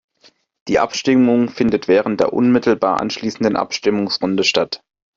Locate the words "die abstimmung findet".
0.67-1.87